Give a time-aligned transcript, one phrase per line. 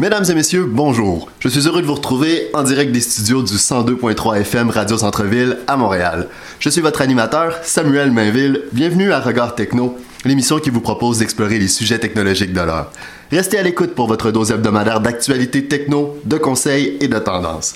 [0.00, 1.28] Mesdames et messieurs, bonjour.
[1.40, 5.58] Je suis heureux de vous retrouver en direct des studios du 102.3 FM Radio Centre-Ville
[5.66, 6.28] à Montréal.
[6.60, 8.62] Je suis votre animateur, Samuel Mainville.
[8.70, 12.92] Bienvenue à Regard Techno, l'émission qui vous propose d'explorer les sujets technologiques de l'heure.
[13.32, 17.74] Restez à l'écoute pour votre dose hebdomadaire d'actualités techno, de conseils et de tendances.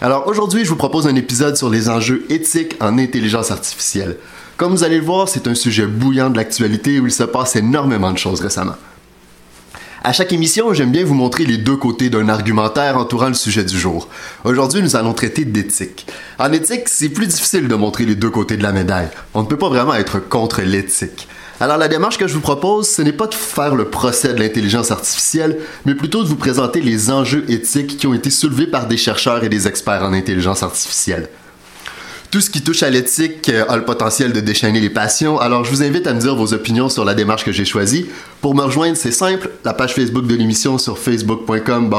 [0.00, 4.16] Alors aujourd'hui, je vous propose un épisode sur les enjeux éthiques en intelligence artificielle.
[4.56, 7.56] Comme vous allez le voir, c'est un sujet bouillant de l'actualité où il se passe
[7.56, 8.76] énormément de choses récemment.
[10.04, 13.64] À chaque émission, j'aime bien vous montrer les deux côtés d'un argumentaire entourant le sujet
[13.64, 14.08] du jour.
[14.44, 16.06] Aujourd'hui, nous allons traiter d'éthique.
[16.38, 19.08] En éthique, c'est plus difficile de montrer les deux côtés de la médaille.
[19.34, 21.26] On ne peut pas vraiment être contre l'éthique.
[21.58, 24.38] Alors la démarche que je vous propose, ce n'est pas de faire le procès de
[24.38, 28.86] l'intelligence artificielle, mais plutôt de vous présenter les enjeux éthiques qui ont été soulevés par
[28.86, 31.28] des chercheurs et des experts en intelligence artificielle.
[32.30, 35.64] Tout ce qui touche à l'éthique euh, a le potentiel de déchaîner les passions, alors
[35.64, 38.04] je vous invite à me dire vos opinions sur la démarche que j'ai choisie.
[38.42, 41.90] Pour me rejoindre, c'est simple, la page Facebook de l'émission sur facebook.com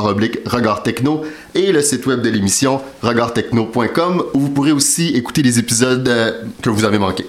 [0.45, 1.23] regard techno
[1.55, 6.43] et le site web de l'émission regardtechno.com où vous pourrez aussi écouter les épisodes euh,
[6.61, 7.25] que vous avez manqués.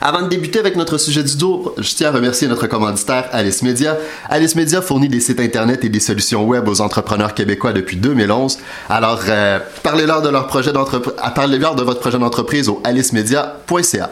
[0.00, 3.62] Avant de débuter avec notre sujet du jour, je tiens à remercier notre commanditaire Alice
[3.62, 3.96] Media.
[4.28, 8.58] Alice Media fournit des sites internet et des solutions web aux entrepreneurs québécois depuis 2011.
[8.88, 14.10] Alors, euh, parlez-leur de leur projet d'entreprise, parlez-leur de votre projet d'entreprise au alicemedia.ca.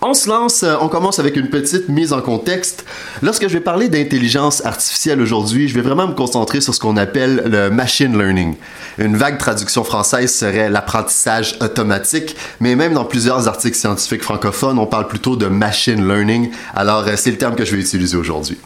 [0.00, 2.84] On se lance, euh, on commence avec une petite mise en contexte.
[3.20, 6.96] Lorsque je vais parler d'intelligence artificielle aujourd'hui, je vais vraiment me concentrer sur ce qu'on
[6.96, 8.54] appelle le machine learning.
[8.98, 14.86] Une vague traduction française serait l'apprentissage automatique, mais même dans plusieurs articles scientifiques francophones, on
[14.86, 16.52] parle plutôt de machine learning.
[16.76, 18.56] Alors, euh, c'est le terme que je vais utiliser aujourd'hui.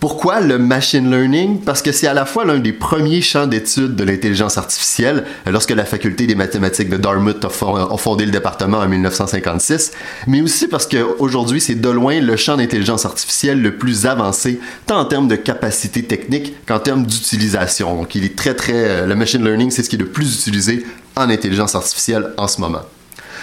[0.00, 1.60] Pourquoi le machine learning?
[1.62, 5.72] Parce que c'est à la fois l'un des premiers champs d'études de l'intelligence artificielle, lorsque
[5.72, 9.90] la faculté des mathématiques de Dartmouth a fondé le département en 1956,
[10.28, 15.00] mais aussi parce qu'aujourd'hui, c'est de loin le champ d'intelligence artificielle le plus avancé, tant
[15.00, 17.96] en termes de capacité technique qu'en termes d'utilisation.
[17.96, 20.86] Donc, il est très, très, le machine learning, c'est ce qui est le plus utilisé
[21.16, 22.82] en intelligence artificielle en ce moment.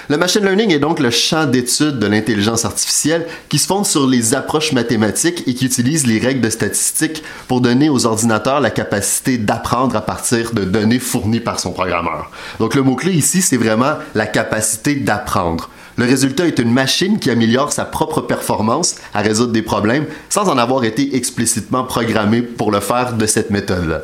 [0.08, 4.06] Le machine learning est donc le champ d'étude de l'intelligence artificielle qui se fonde sur
[4.06, 8.70] les approches mathématiques et qui utilise les règles de statistique pour donner aux ordinateurs la
[8.70, 12.30] capacité d'apprendre à partir de données fournies par son programmeur.
[12.60, 15.72] Donc le mot-clé ici, c'est vraiment la capacité d'apprendre.
[15.98, 20.50] Le résultat est une machine qui améliore sa propre performance à résoudre des problèmes sans
[20.50, 24.02] en avoir été explicitement programmée pour le faire de cette méthode-là.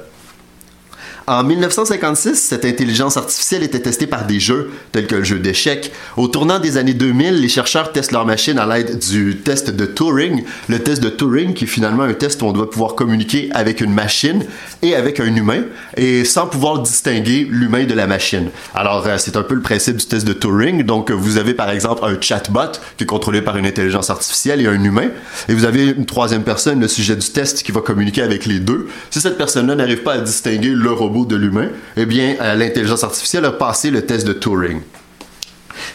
[1.32, 5.94] En 1956, cette intelligence artificielle était testée par des jeux tels que le jeu d'échecs.
[6.18, 9.86] Au tournant des années 2000, les chercheurs testent leur machine à l'aide du test de
[9.86, 10.44] Turing.
[10.68, 13.80] Le test de Turing, qui est finalement un test où on doit pouvoir communiquer avec
[13.80, 14.44] une machine
[14.82, 15.64] et avec un humain,
[15.96, 18.50] et sans pouvoir distinguer l'humain de la machine.
[18.76, 20.84] Alors, euh, c'est un peu le principe du test de Turing.
[20.84, 24.68] Donc, vous avez par exemple un chatbot qui est contrôlé par une intelligence artificielle et
[24.68, 25.08] un humain,
[25.48, 28.60] et vous avez une troisième personne, le sujet du test, qui va communiquer avec les
[28.60, 28.90] deux.
[29.12, 33.04] Si cette personne-là n'arrive pas à distinguer le robot de l'humain, eh bien, euh, l'intelligence
[33.04, 34.82] artificielle a passé le test de Turing.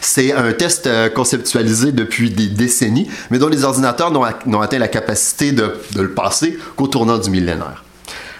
[0.01, 4.87] C'est un test euh, conceptualisé depuis des décennies, mais dont les ordinateurs n'ont atteint la
[4.87, 7.83] capacité de, le passer qu'au tournant du millénaire.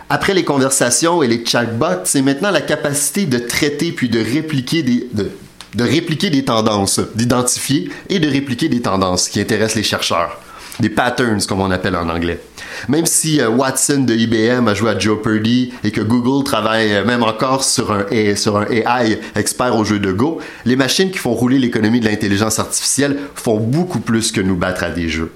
[0.09, 4.81] Après les conversations et les chatbots, c'est maintenant la capacité de traiter puis de répliquer
[4.81, 10.39] des, de répliquer des tendances, d'identifier et de répliquer des tendances qui intéressent les chercheurs
[10.79, 12.39] des patterns, comme on appelle en anglais.
[12.87, 16.93] Même si euh, Watson de IBM a joué à Joe Purdy et que Google travaille
[16.93, 18.05] euh, même encore sur un,
[18.35, 22.05] sur un AI expert au jeu de Go, les machines qui font rouler l'économie de
[22.05, 25.31] l'intelligence artificielle font beaucoup plus que nous battre à des jeux.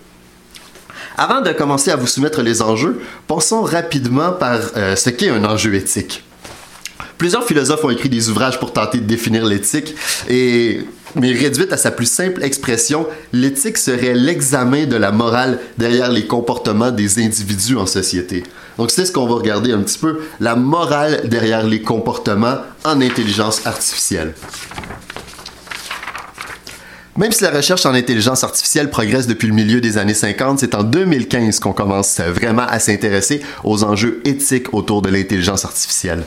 [1.17, 5.43] Avant de commencer à vous soumettre les enjeux, pensons rapidement par euh, ce qu'est un
[5.43, 6.23] enjeu éthique.
[7.17, 9.93] Plusieurs philosophes ont écrit des ouvrages pour tenter de définir l'éthique
[10.27, 10.81] et
[11.15, 16.25] mais réduite à sa plus simple expression, l'éthique serait l'examen de la morale derrière les
[16.27, 18.43] comportements des individus en société.
[18.77, 23.01] Donc c'est ce qu'on va regarder un petit peu, la morale derrière les comportements en
[23.01, 24.33] intelligence artificielle.
[27.17, 30.73] Même si la recherche en intelligence artificielle progresse depuis le milieu des années 50, c'est
[30.75, 36.23] en 2015 qu'on commence vraiment à s'intéresser aux enjeux éthiques autour de l'intelligence artificielle.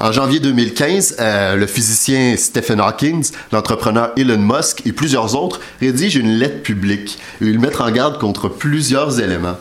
[0.00, 6.20] En janvier 2015, euh, le physicien Stephen Hawking, l'entrepreneur Elon Musk et plusieurs autres rédigent
[6.20, 9.58] une lettre publique ils mettent en garde contre plusieurs éléments.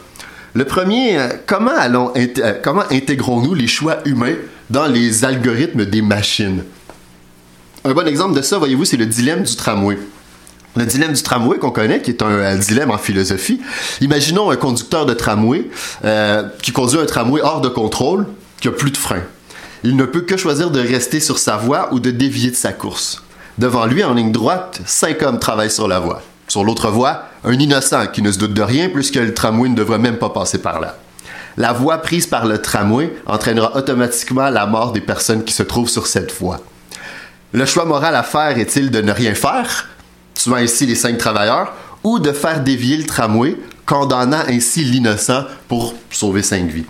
[0.53, 4.35] Le premier, euh, comment, allons, euh, comment intégrons-nous les choix humains
[4.69, 6.63] dans les algorithmes des machines?
[7.83, 9.97] Un bon exemple de ça, voyez-vous, c'est le dilemme du tramway.
[10.77, 13.59] Le dilemme du tramway qu'on connaît, qui est un, dilemme en philosophie.
[13.99, 15.65] Imaginons un conducteur de tramway
[16.61, 18.25] qui conduit un tramway hors de contrôle,
[18.61, 19.23] qui a plus de frein.
[19.83, 22.73] Il ne peut que choisir de rester sur sa voie ou de dévier de sa
[22.73, 23.23] course.
[23.57, 26.21] Devant lui, en ligne droite, cinq hommes travaillent sur la voie.
[26.47, 29.75] Sur l'autre voie, un innocent qui ne se doute de rien puisque le tramway ne
[29.75, 30.97] devrait même pas passer par là.
[31.59, 35.89] la voie prise par le tramway entraînera automatiquement la mort des personnes qui se trouvent
[35.89, 36.61] sur cette voie.
[37.51, 39.89] Le choix moral à faire est-il de ne rien faire,
[40.35, 41.73] tuant ainsi les cinq travailleurs,
[42.03, 46.85] ou de faire dévier le tramway, condamnant ainsi l'innocent pour sauver cinq vies?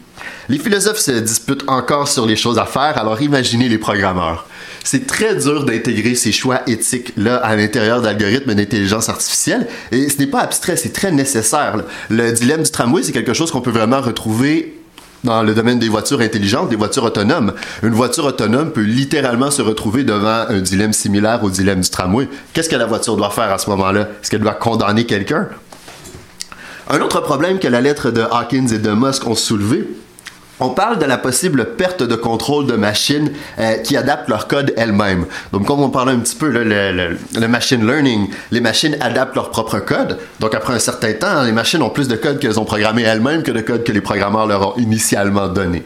[0.50, 4.48] Les philosophes se disputent encore sur les choses à faire, alors imaginez les programmeurs.
[4.84, 10.26] C'est très dur d'intégrer ces choix éthiques-là à l'intérieur d'algorithmes d'intelligence artificielle, et ce n'est
[10.26, 11.76] pas abstrait, c'est très nécessaire.
[12.10, 14.76] Le dilemme du tramway, c'est quelque chose qu'on peut vraiment retrouver
[15.24, 17.54] dans le domaine des voitures intelligentes, des voitures autonomes.
[17.84, 22.28] Une voiture autonome peut littéralement se retrouver devant un dilemme similaire au dilemme du tramway.
[22.54, 24.08] Qu'est-ce que la voiture doit faire à ce moment-là?
[24.24, 25.48] Est-ce qu'elle doit condamner quelqu'un?
[26.90, 29.88] Un autre problème que la lettre de Hawkins et de Musk ont soulevé,
[30.60, 34.74] on parle de la possible perte de contrôle de machines euh, qui adaptent leur code
[34.78, 35.26] elles-mêmes.
[35.54, 39.80] Donc, comme on parlait un petit peu, le, machine learning, les machines adaptent leur propre
[39.80, 40.18] code.
[40.40, 43.44] Donc, après un certain temps, les machines ont plus de code qu'elles ont programmé elles-mêmes
[43.44, 45.84] que de code que les programmeurs leur ont initialement donné.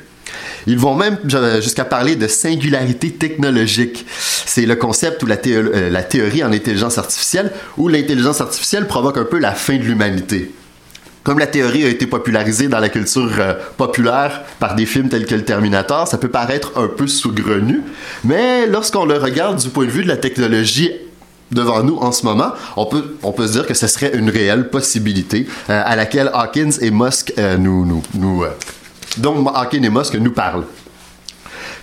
[0.65, 1.17] Ils vont même
[1.61, 4.05] jusqu'à parler de singularité technologique.
[4.45, 9.17] C'est le concept ou la, euh, la théorie en intelligence artificielle où l'intelligence artificielle provoque
[9.17, 10.51] un peu la fin de l'humanité.
[11.23, 15.25] Comme la théorie a été popularisée dans la culture euh, populaire par des films tels
[15.25, 17.81] que le Terminator, ça peut paraître un peu saugrenu,
[18.25, 20.91] mais lorsqu'on le regarde du point de vue de la technologie
[21.51, 25.47] devant nous en ce moment, on peut, se dire que ce serait une réelle possibilité
[25.69, 28.43] euh, à laquelle Hawkins et Musk euh, nous, nous,
[29.55, 30.65] Hawkins et Musk nous parlent.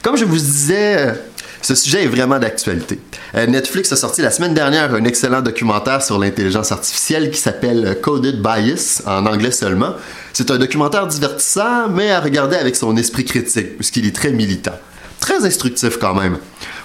[0.02, 1.14] Comme je vous disais
[1.62, 2.98] ce sujet est vraiment d'actualité.
[3.34, 7.98] Euh, Netflix a sorti la semaine dernière un excellent documentaire sur l'intelligence artificielle qui s'appelle
[8.00, 9.94] Coded Bias, en anglais seulement.
[10.32, 14.74] C'est un documentaire divertissant, mais à regarder avec son esprit critique, puisqu'il est très militant.
[15.20, 16.38] Très instructif quand même.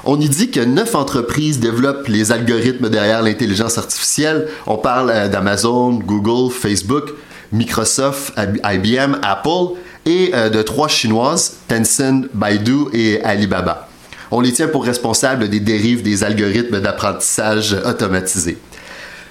[0.04, 4.50] On y dit que neuf entreprises développent les algorithmes derrière l'intelligence artificielle.
[4.68, 7.13] On parle euh, d'Amazon, Google, Facebook,
[7.54, 13.88] Microsoft, IBM, Apple et euh, de trois chinoises, Tencent, Baidu et Alibaba
[14.31, 18.57] on les tient pour responsables des dérives des algorithmes d'apprentissage automatisés.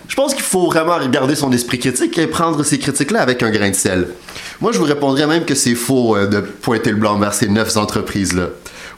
[0.08, 3.50] Je pense qu'il faut vraiment regarder son esprit critique et prendre ces critiques-là avec un
[3.50, 4.08] grain de sel.
[4.60, 7.48] Moi, je vous répondrais même que c'est faux euh, de pointer le blanc vers ces
[7.48, 8.48] neuf entreprises-là.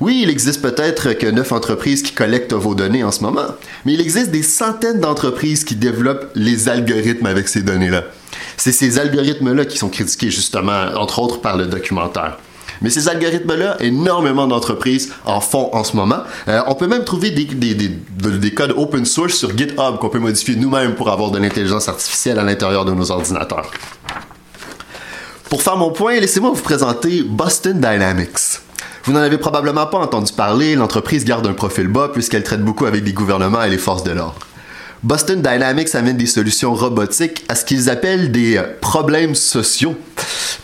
[0.00, 3.46] Oui, il existe peut-être que neuf entreprises qui collectent vos données en ce moment,
[3.84, 8.04] mais il existe des centaines d'entreprises qui développent les algorithmes avec ces données-là.
[8.58, 12.36] C'est ces algorithmes-là qui sont critiqués justement, entre autres, par le documentaire.
[12.82, 16.20] Mais ces algorithmes-là, énormément d'entreprises en font en ce moment.
[16.48, 17.88] Euh, on peut même trouver des, des, des,
[18.38, 22.38] des, codes open source sur GitHub qu'on peut modifier nous-mêmes pour avoir de l'intelligence artificielle
[22.38, 23.70] à l'intérieur de nos ordinateurs.
[25.48, 28.60] Pour faire mon point, laissez-moi vous présenter Boston Dynamics.
[29.04, 32.86] Vous n'en avez probablement pas entendu parler, l'entreprise garde un profil bas puisqu'elle traite beaucoup
[32.86, 34.40] avec les gouvernements et les forces de l'ordre.
[35.02, 39.94] Boston Dynamics amène des solutions robotiques à ce qu'ils appellent des problèmes sociaux,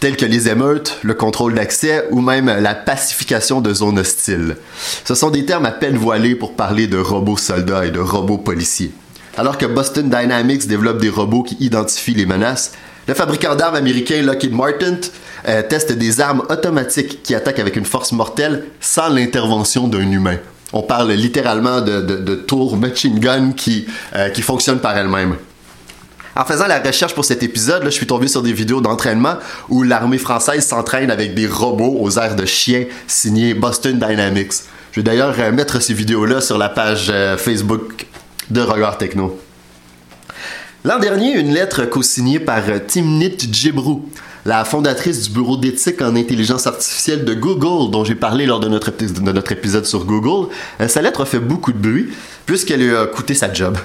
[0.01, 4.57] tels que les émeutes, le contrôle d'accès ou même la pacification de zones hostiles.
[5.05, 8.39] Ce sont des termes à peine voilés pour parler de robots soldats et de robots
[8.39, 8.93] policiers.
[9.37, 12.73] Alors que Boston Dynamics développe des robots qui identifient les menaces,
[13.07, 14.97] le fabricant d'armes américain Lockheed Martin
[15.49, 20.37] euh, teste des armes automatiques qui attaquent avec une force mortelle sans l'intervention d'un humain.
[20.73, 25.37] On parle littéralement de, tours machine gun qui, euh, qui fonctionnent par elles-mêmes.
[26.35, 29.35] En faisant la recherche pour cet épisode, je suis tombé sur des vidéos d'entraînement
[29.69, 34.53] où l'armée française s'entraîne avec des robots aux airs de chiens signés Boston Dynamics.
[34.93, 38.07] Je vais d'ailleurs euh, mettre ces vidéos-là sur la page euh, Facebook
[38.51, 39.39] de Regard Techno.
[40.85, 44.09] L'an dernier, une lettre co-signée par Timnit Djibrou,
[44.45, 48.69] la fondatrice du bureau d'éthique en intelligence artificielle de Google, dont j'ai parlé lors de
[48.69, 50.49] notre, de notre épisode sur Google,
[50.81, 52.09] euh, sa lettre a fait beaucoup de bruit
[52.45, 53.79] puisqu'elle lui a coûté sa job.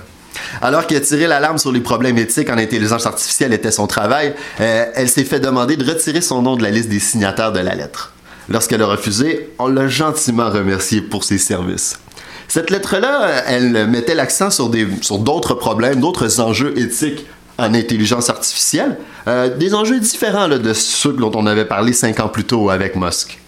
[0.62, 4.86] Alors qu'elle tiré l'alarme sur les problèmes éthiques en intelligence artificielle était son travail, euh,
[4.96, 7.76] elle s'est fait demander de retirer son nom de la liste des signataires de la
[7.76, 8.14] lettre.
[8.50, 12.00] Lorsqu'elle a refusé, on l'a gentiment remercié pour ses services.
[12.48, 17.26] Cette lettre-là, elle mettait l'accent sur d'autres problèmes, d'autres enjeux éthiques
[17.58, 18.98] en intelligence artificielle,
[19.28, 22.96] euh, des enjeux différents de ceux dont on avait parlé cinq ans plus tôt avec
[22.96, 23.40] Musk.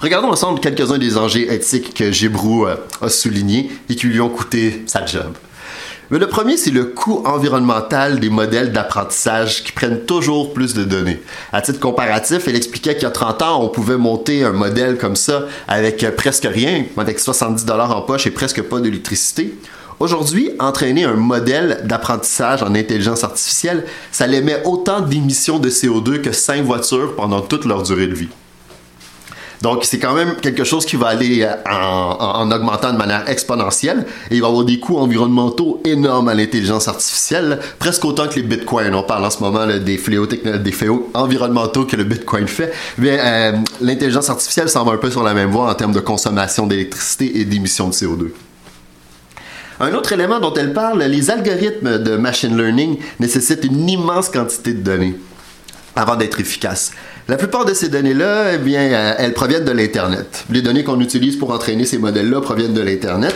[0.00, 4.28] Regardons ensemble quelques-uns des enjeux éthiques que Gibrou euh, a soulignés et qui lui ont
[4.28, 5.32] coûté sa job.
[6.10, 10.84] Mais le premier, c'est le coût environnemental des modèles d'apprentissage qui prennent toujours plus de
[10.84, 11.20] données.
[11.52, 14.98] À titre comparatif, elle expliquait qu'il y a 30 ans, on pouvait monter un modèle
[14.98, 19.58] comme ça avec presque rien, avec 70 dollars en poche et presque pas d'électricité.
[19.98, 26.32] Aujourd'hui, entraîner un modèle d'apprentissage en intelligence artificielle, ça émet autant d'émissions de CO2 que
[26.32, 28.28] cinq voitures pendant toute leur durée de vie.
[29.62, 34.04] Donc, c'est quand même quelque chose qui va aller euh, en, augmentant de manière exponentielle
[34.30, 38.42] et il va avoir des coûts environnementaux énormes à l'intelligence artificielle, presque autant que les
[38.42, 38.94] bitcoins.
[38.94, 40.28] On parle en ce moment des, fléaux
[41.14, 42.72] environnementaux que le bitcoin fait.
[42.98, 46.66] Mais euh, l'intelligence artificielle semble un peu sur la même voie en termes de consommation
[46.66, 48.30] d'électricité et d'émissions de CO2.
[49.78, 54.72] Un autre élément dont elle parle, les algorithmes de machine learning nécessitent une immense quantité
[54.72, 55.16] de données
[55.94, 56.92] avant d'être efficaces.
[57.28, 60.44] La plupart de ces données-là, eh bien, euh, elles proviennent de l'Internet.
[60.50, 63.34] Les données qu'on utilise pour entraîner ces modèles-là proviennent de l'Internet.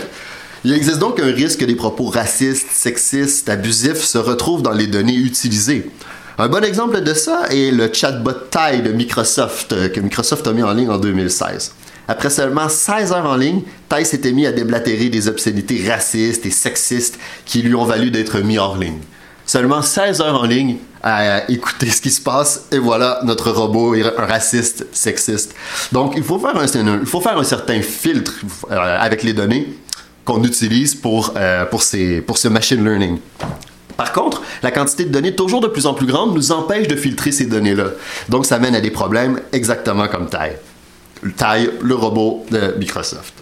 [0.65, 4.87] Il existe donc un risque que des propos racistes, sexistes, abusifs se retrouvent dans les
[4.87, 5.91] données utilisées.
[6.39, 10.53] Un bon exemple de ça est le chatbot Tai de Microsoft, euh, que Microsoft a
[10.53, 11.73] mis en ligne en 2016.
[12.11, 16.51] Après seulement 16 heures en ligne, Tai s'était mis à déblatérer des obscénités racistes et
[16.51, 18.99] sexistes qui lui ont valu d'être mis hors ligne.
[19.47, 23.95] Seulement 16 heures en ligne à écouter ce qui se passe et voilà, notre robot
[23.95, 25.55] est un raciste, sexiste.
[25.93, 28.33] Donc, il faut faire un, certain filtre
[28.73, 29.69] euh, avec les données
[30.25, 33.21] qu'on utilise pour, euh, pour, ces, pour ce machine learning.
[33.97, 36.97] Par contre, la quantité de données toujours de plus en plus grande nous empêche de
[36.97, 37.91] filtrer ces données-là.
[38.29, 40.59] Donc, ça mène à des problèmes exactement comme Tai.
[41.37, 43.35] Tai, le robot de Microsoft.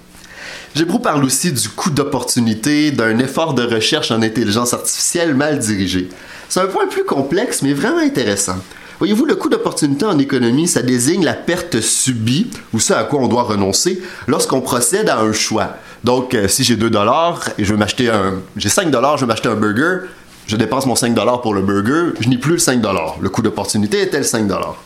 [0.74, 6.08] Gébrou parle aussi du coût d'opportunité d'un effort de recherche en intelligence artificielle mal dirigé.
[6.48, 8.56] C'est un point plus complexe, mais vraiment intéressant.
[8.98, 13.20] Voyez-vous, le coût d'opportunité en économie, ça désigne la perte subie ou ce à quoi
[13.20, 15.76] on doit renoncer lorsqu'on procède à un choix.
[16.02, 19.22] Donc, euh, si j'ai 2 dollars et je veux m'acheter un, j'ai 5 dollars, je
[19.22, 20.06] veux m'acheter un burger,
[20.46, 23.16] je dépense mon 5 dollars pour le burger, je n'ai plus le 5 dollars.
[23.20, 24.76] Le coût d'opportunité est tel 5 dollars?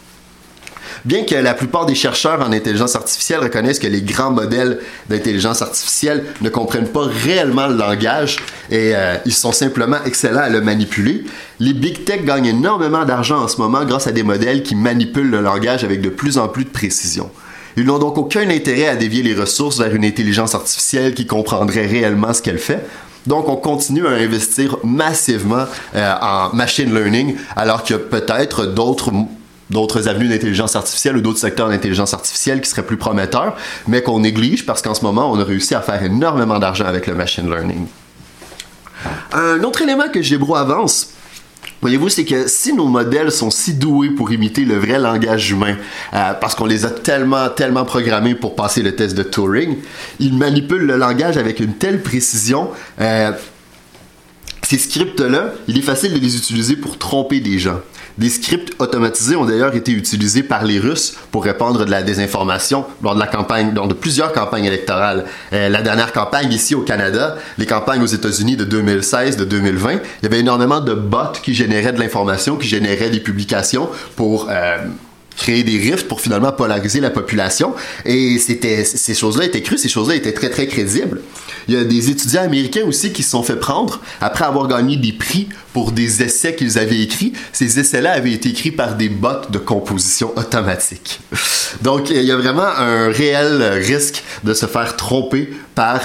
[1.04, 4.78] Bien que la plupart des chercheurs en intelligence artificielle reconnaissent que les grands modèles
[5.08, 8.36] d'intelligence artificielle ne comprennent pas réellement le langage
[8.70, 11.24] et euh, ils sont simplement excellents à le manipuler,
[11.58, 15.30] les big tech gagnent énormément d'argent en ce moment grâce à des modèles qui manipulent
[15.30, 17.30] le langage avec de plus en plus de précision.
[17.76, 21.86] Ils n'ont donc aucun intérêt à dévier les ressources vers une intelligence artificielle qui comprendrait
[21.86, 22.86] réellement ce qu'elle fait.
[23.26, 29.12] Donc, on continue à investir massivement euh, en machine learning, alors a peut-être d'autres
[29.70, 34.20] d'autres avenues d'intelligence artificielle ou d'autres secteurs d'intelligence artificielle qui seraient plus prometteurs, mais qu'on
[34.20, 37.48] néglige parce qu'en ce moment, on a réussi à faire énormément d'argent avec le machine
[37.48, 37.86] learning.
[39.32, 41.14] Un autre élément que Gebro avance,
[41.82, 45.76] Voyez-vous, c'est que si nos modèles sont si doués pour imiter le vrai langage humain,
[46.14, 49.78] euh, parce qu'on les a tellement, tellement programmés pour passer le test de Turing,
[50.20, 52.70] ils manipulent le langage avec une telle précision.
[53.00, 53.32] Euh,
[54.72, 57.80] ces scripts-là, il est facile de les utiliser pour tromper des gens.
[58.16, 62.86] Des scripts automatisés ont d'ailleurs été utilisés par les Russes pour répandre de la désinformation
[63.02, 65.26] lors de la campagne, lors de plusieurs campagnes électorales.
[65.52, 69.92] Euh, la dernière campagne ici au Canada, les campagnes aux États-Unis de 2016, de 2020,
[69.92, 74.48] il y avait énormément de bots qui généraient de l'information, qui généraient des publications pour
[74.48, 74.78] euh,
[75.36, 77.74] créer des rifts pour finalement polariser la population.
[78.04, 81.20] Et c'était, ces choses-là étaient crues, ces choses-là étaient très, très crédibles.
[81.68, 84.96] Il y a des étudiants américains aussi qui se sont fait prendre après avoir gagné
[84.96, 87.32] des prix pour des essais qu'ils avaient écrits.
[87.52, 91.20] Ces essais-là avaient été écrits par des bots de composition automatique.
[91.82, 96.00] Donc, il y a vraiment un réel risque de se faire tromper par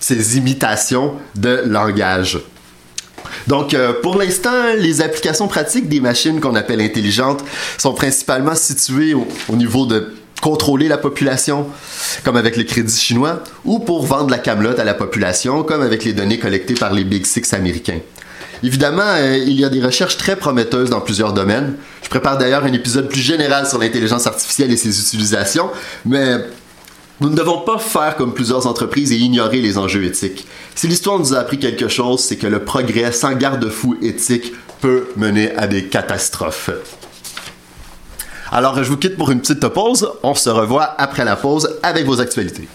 [0.00, 2.38] ces imitations de langage.
[3.46, 7.44] Donc, euh, pour l'instant, les applications pratiques des machines qu'on appelle intelligentes
[7.78, 11.66] sont principalement situées au, niveau de contrôler la population,
[12.24, 16.04] comme avec le crédit chinois, ou pour vendre la camelote à la population, comme avec
[16.04, 18.00] les données collectées par les Big Six américains.
[18.62, 21.74] Évidemment, euh, il y a des recherches très prometteuses dans plusieurs domaines.
[22.02, 25.70] Je prépare d'ailleurs un épisode plus général sur l'intelligence artificielle et ses utilisations,
[26.04, 26.38] mais
[27.20, 30.46] nous ne devons pas faire comme plusieurs entreprises et ignorer les enjeux éthiques.
[30.74, 35.08] Si l'histoire nous a appris quelque chose, c'est que le progrès sans garde-fou éthique peut
[35.16, 36.70] mener à des catastrophes.
[38.52, 40.10] Alors, je vous quitte pour une petite pause.
[40.22, 42.68] On se revoit après la pause avec vos actualités.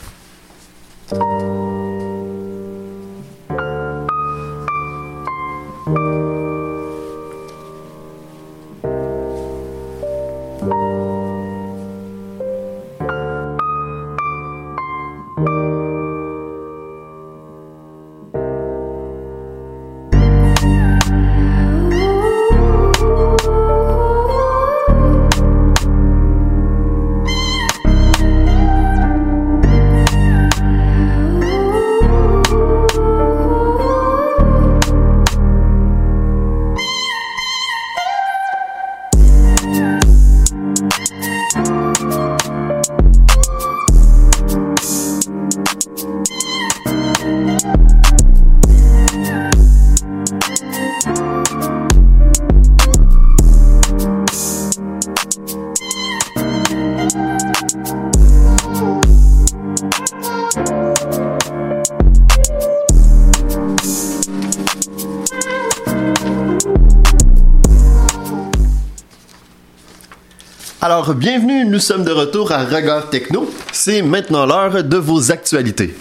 [70.83, 73.47] Alors, bienvenue, nous sommes de retour à Regard Techno.
[73.71, 75.93] C'est maintenant l'heure de vos actualités.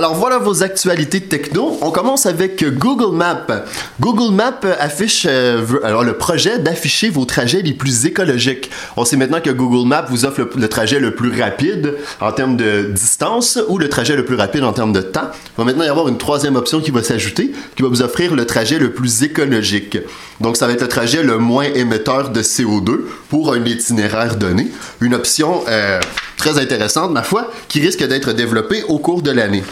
[0.00, 1.76] Alors voilà vos actualités techno.
[1.82, 3.66] On commence avec Google Maps.
[4.00, 8.70] Google Maps affiche euh, alors le projet d'afficher vos trajets les plus écologiques.
[8.96, 12.56] On sait maintenant que Google Maps vous offre le, trajet le plus rapide en termes
[12.56, 15.28] de distance ou le trajet le plus rapide en termes de temps.
[15.34, 18.34] Il va maintenant y avoir une troisième option qui va s'ajouter, qui va vous offrir
[18.34, 19.98] le trajet le plus écologique.
[20.40, 24.68] Donc ça va être le trajet le moins émetteur de CO2 pour un itinéraire donné.
[25.02, 26.00] Une option euh,
[26.38, 29.62] très intéressante, ma foi, qui risque d'être développée au cours de l'année.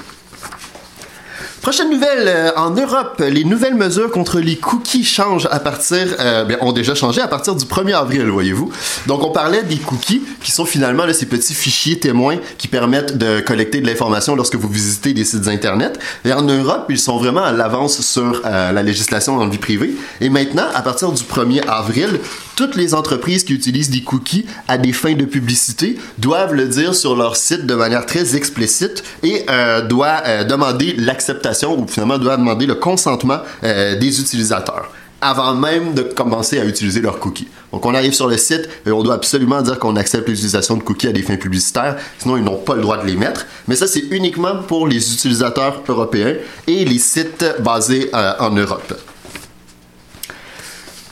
[1.68, 6.46] Prochaine nouvelle, euh, en Europe, les nouvelles mesures contre les cookies changent à partir, euh,
[6.46, 8.72] bien, ont déjà changé à partir du 1er avril, voyez-vous.
[9.06, 13.40] Donc, on parlait des cookies, qui sont finalement ces petits fichiers témoins qui permettent de
[13.40, 15.98] collecter de l'information lorsque vous visitez des sites Internet.
[16.24, 19.94] Et en Europe, ils sont vraiment à l'avance sur euh, la législation en vie privée.
[20.22, 22.18] Et maintenant, à partir du 1er avril,
[22.58, 26.92] toutes les entreprises qui utilisent des cookies à des fins de publicité doivent le dire
[26.92, 32.36] sur leur site de manière très explicite et euh, doivent demander l'acceptation ou finalement doit
[32.36, 37.48] demander le consentement euh, des utilisateurs avant même de commencer à utiliser leurs cookies.
[37.72, 40.82] Donc on arrive sur le site et on doit absolument dire qu'on accepte l'utilisation de
[40.82, 43.46] cookies à des fins publicitaires, sinon ils n'ont pas le droit de les mettre.
[43.68, 46.34] Mais ça c'est uniquement pour les utilisateurs européens
[46.66, 48.94] et les sites basés euh, en Europe.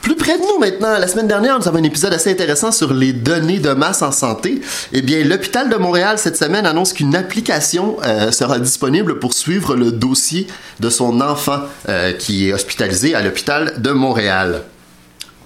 [0.07, 2.93] Plus près de nous maintenant, la semaine dernière, nous avons un épisode assez intéressant sur
[2.93, 4.61] les données de masse en santé.
[4.93, 9.75] Eh bien, l'hôpital de Montréal cette semaine annonce qu'une application euh, sera disponible pour suivre
[9.75, 10.47] le dossier
[10.79, 11.59] de son enfant
[11.89, 14.61] euh, qui est hospitalisé à l'hôpital de Montréal.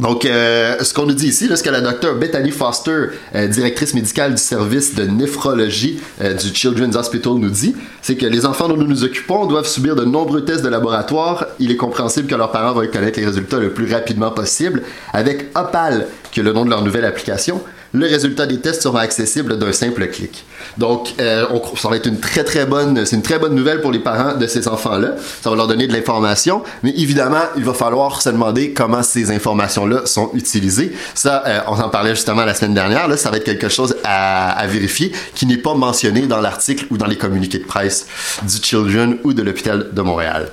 [0.01, 3.93] Donc, euh, ce qu'on nous dit ici, ce que la docteure Bethany Foster, euh, directrice
[3.93, 8.67] médicale du service de néphrologie euh, du Children's Hospital, nous dit, c'est que les enfants
[8.67, 11.45] dont nous nous occupons doivent subir de nombreux tests de laboratoire.
[11.59, 14.81] Il est compréhensible que leurs parents vont connaître les résultats le plus rapidement possible.
[15.13, 17.61] Avec Opal, qui est le nom de leur nouvelle application,
[17.93, 20.45] le résultat des tests sera accessible d'un simple clic.
[20.77, 23.91] Donc, euh, ça va être une très très bonne, c'est une très bonne nouvelle pour
[23.91, 25.15] les parents de ces enfants-là.
[25.41, 29.31] Ça va leur donner de l'information, mais évidemment, il va falloir se demander comment ces
[29.31, 30.93] informations-là sont utilisées.
[31.13, 33.07] Ça, euh, on en parlait justement la semaine dernière.
[33.07, 36.85] Là, ça va être quelque chose à, à vérifier qui n'est pas mentionné dans l'article
[36.91, 38.07] ou dans les communiqués de presse
[38.43, 40.49] du Children ou de l'hôpital de Montréal.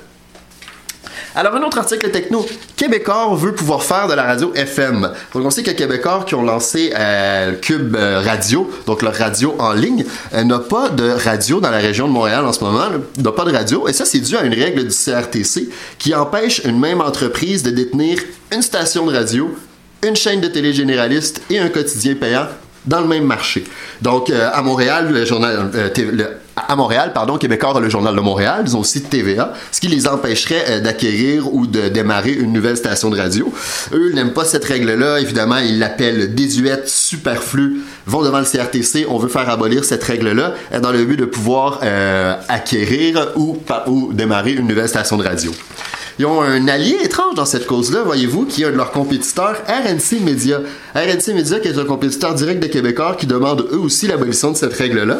[1.35, 2.45] Alors, un autre article techno.
[2.75, 5.11] Québécois veut pouvoir faire de la radio FM.
[5.33, 9.55] Donc, on sait que Québécois qui ont lancé euh, Cube euh, Radio, donc leur radio
[9.59, 12.87] en ligne, euh, n'a pas de radio dans la région de Montréal en ce moment,
[13.17, 13.87] n'a pas de radio.
[13.87, 17.69] Et ça, c'est dû à une règle du CRTC qui empêche une même entreprise de
[17.69, 18.19] détenir
[18.51, 19.55] une station de radio,
[20.03, 22.47] une chaîne de télé généraliste et un quotidien payant
[22.85, 23.63] dans le même marché.
[24.01, 26.27] Donc, à Montréal, le journal, le,
[26.67, 30.07] à Montréal, pardon, Québécois le Journal de Montréal, ils ont aussi TVA, ce qui les
[30.07, 33.51] empêcherait euh, d'acquérir ou de démarrer une nouvelle station de radio.
[33.93, 39.17] Eux n'aiment pas cette règle-là, évidemment, ils l'appellent désuète, superflue, vont devant le CRTC, on
[39.17, 44.13] veut faire abolir cette règle-là euh, dans le but de pouvoir euh, acquérir ou, ou
[44.13, 45.51] démarrer une nouvelle station de radio.
[46.19, 49.55] Ils ont un allié étrange dans cette cause-là, voyez-vous, qui est un de leurs compétiteurs,
[49.69, 50.59] RNC Media.
[50.93, 54.57] RNC Media, qui est un compétiteur direct des Québécois, qui demande eux aussi l'abolition de
[54.57, 55.19] cette règle-là.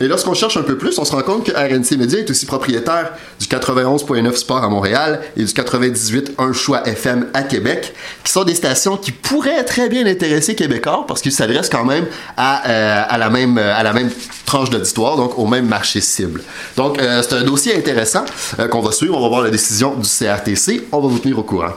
[0.00, 2.46] Et lorsqu'on cherche un peu plus, on se rend compte que RNC Media est aussi
[2.46, 7.92] propriétaire du 91.9 Sport à Montréal et du 98.1 Choix FM à Québec,
[8.24, 12.06] qui sont des stations qui pourraient très bien intéresser Québécois parce qu'ils s'adressent quand même
[12.38, 14.10] à, euh, à, la même, euh, à la même
[14.46, 16.42] tranche d'auditoire, donc au même marché cible.
[16.78, 18.24] Donc euh, c'est un dossier intéressant
[18.70, 19.18] qu'on va suivre.
[19.18, 20.88] On va voir la décision du CRTC.
[20.92, 21.74] On va vous tenir au courant.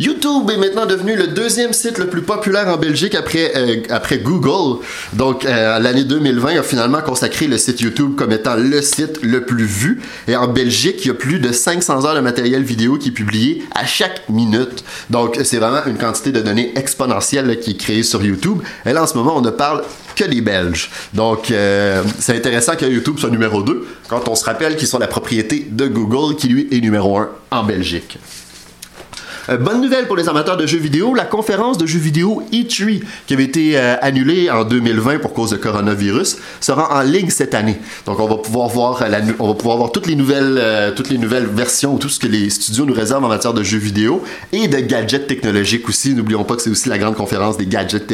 [0.00, 4.82] YouTube est maintenant devenu le deuxième site le plus populaire en Belgique après, euh, Google.
[5.12, 9.44] Donc, euh, l'année 2020 a finalement consacré le site YouTube comme étant le site le
[9.44, 10.02] plus vu.
[10.26, 13.12] Et en Belgique, il y a plus de 500 heures de matériel vidéo qui est
[13.12, 14.82] publié à chaque minute.
[15.10, 18.62] Donc, c'est vraiment une quantité de données exponentielle qui est créée sur YouTube.
[18.86, 19.84] Et là, en ce moment, on ne parle
[20.16, 20.90] que des Belges.
[21.12, 24.98] Donc, euh, c'est intéressant que YouTube soit numéro 2 quand on se rappelle qu'ils sont
[24.98, 28.18] la propriété de Google qui, lui, est numéro 1 en Belgique.
[29.48, 33.02] Euh, bonne nouvelle pour les amateurs de jeux vidéo, la conférence de jeux vidéo E3,
[33.26, 37.54] qui avait été euh, annulée en 2020 pour cause de coronavirus, sera en ligne cette
[37.54, 37.76] année.
[38.06, 42.18] Donc on va pouvoir voir, euh, toutes les nouvelles, toutes les nouvelles versions, tout ce
[42.18, 46.14] que les studios nous réservent en matière de jeux vidéo et de gadgets technologiques aussi.
[46.14, 48.06] N'oublions pas que c'est aussi la grande conférence des gadgets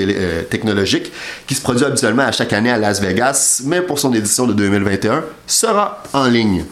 [0.50, 1.12] technologiques
[1.46, 4.52] qui se produit habituellement à chaque année à Las Vegas, mais pour son édition de
[4.52, 6.64] 2021 sera en ligne.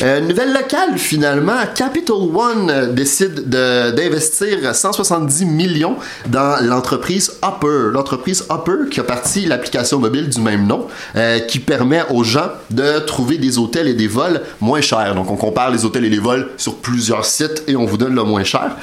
[0.00, 7.92] Euh, nouvelle locale, finalement, Capital One euh, décide d'investir 170 millions dans l'entreprise Upper.
[7.92, 12.48] L'entreprise Upper qui a parti l'application mobile du même nom, euh, qui permet aux gens
[12.70, 15.14] de trouver des hôtels et des vols moins chers.
[15.14, 18.14] Donc, on compare les hôtels et les vols sur plusieurs sites et on vous donne
[18.14, 18.76] le moins cher.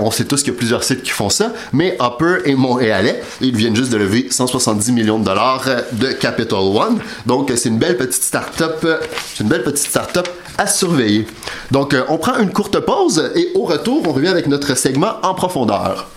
[0.00, 3.22] on sait tous qu'il y a plusieurs sites qui font ça, mais Upper est montréalais
[3.40, 6.98] ils viennent juste de lever 170 millions de dollars de Capital One.
[7.26, 8.86] Donc, c'est une belle petite start-up.
[9.34, 10.28] C'est une belle petite start-up
[10.58, 11.26] à surveiller.
[11.70, 15.14] Donc, euh, on prend une courte pause et au retour, on revient avec notre segment
[15.22, 16.08] en profondeur.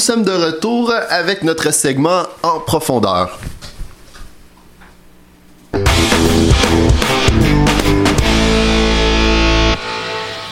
[0.00, 3.38] Nous sommes de retour avec notre segment en profondeur.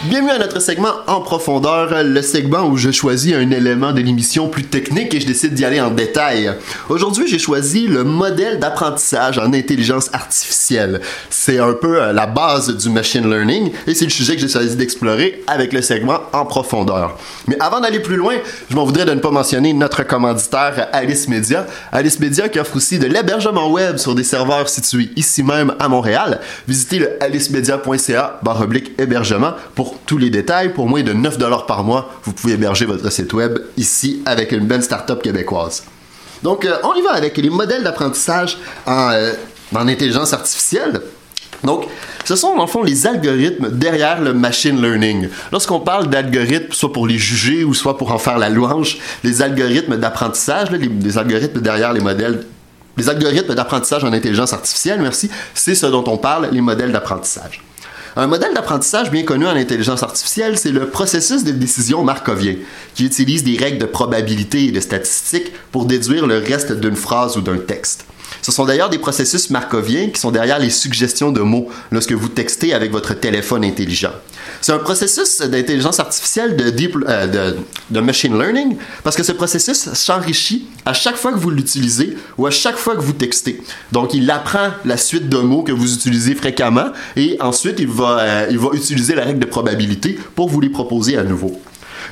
[0.09, 4.49] Bienvenue à notre segment en profondeur, le segment où je choisis un élément de l'émission
[4.49, 6.51] plus technique et je décide d'y aller en détail.
[6.89, 11.03] Aujourd'hui, j'ai choisi le modèle d'apprentissage en intelligence artificielle.
[11.29, 14.49] C'est un peu euh, la base du machine learning et c'est le sujet que j'ai
[14.49, 17.19] choisi d'explorer avec le segment en profondeur.
[17.47, 18.37] Mais avant d'aller plus loin,
[18.71, 21.67] je m'en voudrais de ne pas mentionner notre commanditaire Alice Media.
[21.93, 25.87] Alice Media qui offre aussi de l'hébergement web sur des serveurs situés ici même à
[25.89, 26.41] Montréal.
[26.67, 28.41] Visitez le alicemedia.ca
[28.99, 30.73] hébergement pour tous les détails.
[30.73, 34.67] Pour moins de 9 par mois, vous pouvez héberger votre site web ici avec une
[34.67, 35.85] belle start-up québécoise.
[36.43, 39.35] Donc, euh, on y va avec les modèles d'apprentissage en, euh,
[39.75, 41.01] en intelligence artificielle.
[41.63, 41.85] Donc,
[42.25, 45.29] ce sont le fond les algorithmes derrière le machine learning.
[45.53, 49.43] Lorsqu'on parle d'algorithmes, soit pour les juger ou soit pour en faire la louange, les
[49.43, 52.45] algorithmes d'apprentissage, les, algorithmes derrière les modèles,
[52.97, 57.63] les algorithmes d'apprentissage en intelligence artificielle, merci, c'est ce dont on parle, les modèles d'apprentissage.
[58.21, 62.57] Un modèle d'apprentissage bien connu en intelligence artificielle, c'est le processus de décision markovien,
[62.97, 67.37] qui utilise des règles de probabilité et de statistiques pour déduire le reste d'une phrase
[67.37, 68.07] ou d'un texte.
[68.43, 72.29] Ce sont d'ailleurs des processus markoviens qui sont derrière les suggestions de mots lorsque vous
[72.29, 74.13] textez avec votre téléphone intelligent.
[74.61, 77.55] C'est un processus d'intelligence artificielle euh,
[77.91, 82.47] de, machine learning parce que ce processus s'enrichit à chaque fois que vous l'utilisez ou
[82.47, 83.61] à chaque fois que vous textez.
[83.93, 86.87] Donc, il apprend la suite de mots que vous utilisez fréquemment
[87.17, 90.71] et ensuite, il va, euh, il va utiliser la règle de probabilité pour vous les
[90.71, 91.61] proposer à nouveau.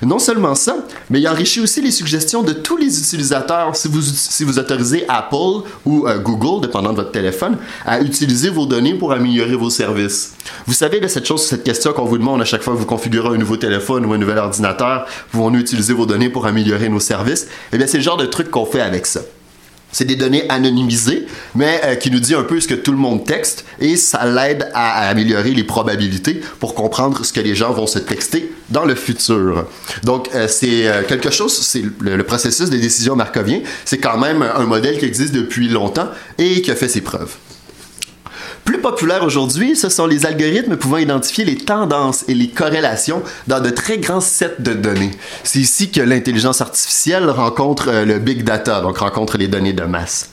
[0.03, 0.77] Non seulement ça,
[1.11, 6.07] mais il enrichit aussi les suggestions de tous les utilisateurs si vous, autorisez Apple ou
[6.07, 10.35] euh, Google, dépendant de votre téléphone, à utiliser vos données pour améliorer vos services.
[10.67, 12.87] Vous savez, de cette chose, cette question qu'on vous demande à chaque fois que vous
[12.87, 17.01] configurez un nouveau téléphone ou un nouvel ordinateur, pouvons-nous utiliser vos données pour améliorer nos
[17.01, 17.47] services?
[17.73, 19.21] Eh bien, c'est le genre de truc qu'on fait avec ça.
[19.93, 22.99] C'est des données anonymisées, mais euh, qui nous dit un peu ce que tout le
[22.99, 27.73] monde texte et ça l'aide à, améliorer les probabilités pour comprendre ce que les gens
[27.73, 29.67] vont se texter dans le futur.
[30.03, 34.43] Donc, euh, c'est euh, quelque chose, c'est le, processus des décisions markoviens, c'est quand même
[34.43, 37.37] un modèle qui existe depuis longtemps et qui a fait ses preuves.
[38.67, 43.61] Plus populaire aujourd'hui, ce sont les algorithmes pouvant identifier les tendances et les corrélations dans
[43.61, 45.13] de très grands sets de données.
[45.45, 49.85] C'est ici que l'intelligence artificielle rencontre euh, le big data, donc rencontre les données de
[49.85, 50.31] masse.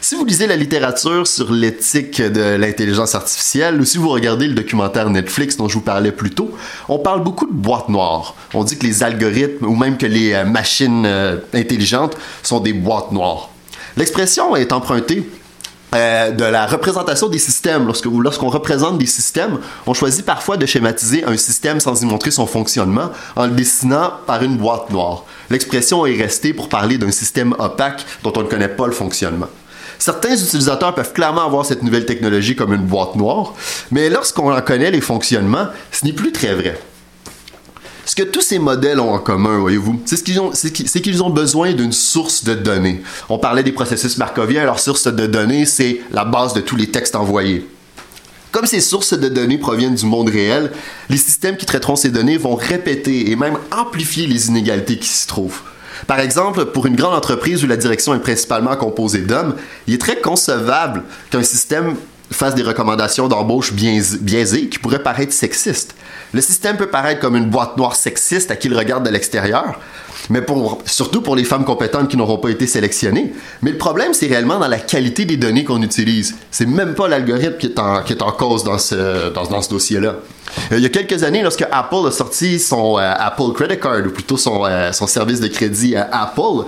[0.00, 4.54] Si vous lisez la littérature sur l'éthique de l'intelligence artificielle ou si vous regardez le
[4.54, 6.50] documentaire Netflix dont je vous parlais plus tôt,
[6.88, 8.34] on parle beaucoup de boîtes noires.
[8.52, 12.72] On dit que les algorithmes ou même que les euh, machines euh, intelligentes sont des
[12.72, 13.50] boîtes noires.
[13.96, 15.28] L'expression est empruntée
[15.96, 17.86] euh, de la représentation des systèmes.
[17.86, 22.46] Lorsqu'on représente des systèmes, on choisit parfois de schématiser un système sans y montrer son
[22.46, 25.24] fonctionnement en le dessinant par une boîte noire.
[25.48, 29.48] L'expression est restée pour parler d'un système opaque dont on ne connaît pas le fonctionnement.
[29.98, 33.54] Certains utilisateurs peuvent clairement avoir cette nouvelle technologie comme une boîte noire,
[33.90, 36.78] mais lorsqu'on en connaît les fonctionnements, ce n'est plus très vrai.
[38.06, 41.72] Ce que tous ces modèles ont en commun, voyez-vous, c'est qu'ils ont, qu'ils ont besoin
[41.72, 43.02] d'une source de données.
[43.28, 46.88] On parlait des processus markoviens, leur source de données, c'est la base de tous les
[46.88, 47.68] textes envoyés.
[48.52, 50.70] Comme ces sources de données proviennent du monde réel,
[51.10, 55.26] les systèmes qui traiteront ces données vont répéter et même amplifier les inégalités qui s'y
[55.26, 55.62] trouvent.
[56.06, 59.56] Par exemple, pour une grande entreprise où la direction est principalement composée d'hommes,
[59.88, 61.96] il est très concevable qu'un système
[62.30, 65.96] fasse des recommandations d'embauche biaisées qui pourraient paraître sexistes.
[66.36, 69.80] Le système peut paraître comme une boîte noire sexiste à qui le regarde de l'extérieur,
[70.30, 73.32] mais pour, surtout pour les femmes compétentes qui n'auront pas été sélectionnées.
[73.62, 76.36] Mais le problème, c'est réellement dans la qualité des données qu'on utilise.
[76.50, 80.16] C'est même pas l'algorithme qui, qui est en cause dans ce, dans, dans ce dossier-là.
[80.72, 84.06] Euh, il y a quelques années, lorsque Apple a sorti son euh, Apple Credit Card,
[84.06, 86.66] ou plutôt son, euh, son service de crédit Apple,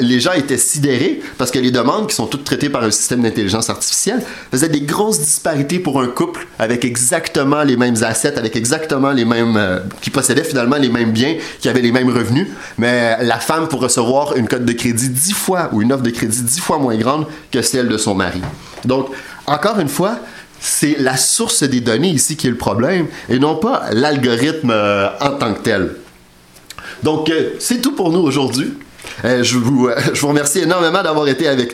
[0.00, 3.22] les gens étaient sidérés parce que les demandes, qui sont toutes traitées par un système
[3.22, 8.56] d'intelligence artificielle, faisaient des grosses disparités pour un couple avec exactement les mêmes assets, avec
[8.56, 9.82] exactement les mêmes...
[10.00, 13.80] qui possédaient finalement les mêmes biens, qui avaient les mêmes revenus, mais la femme pour
[13.80, 16.96] recevoir une cote de crédit dix fois ou une offre de crédit dix fois moins
[16.96, 18.42] grande que celle de son mari.
[18.84, 19.08] Donc,
[19.46, 20.18] encore une fois,
[20.60, 25.08] c'est la source des données ici qui est le problème et non pas l'algorithme euh,
[25.20, 25.96] en tant que tel.
[27.02, 28.72] Donc, euh, c'est tout pour nous aujourd'hui.
[29.24, 31.72] Euh, je, vous, je vous remercie énormément d'avoir été avec nous.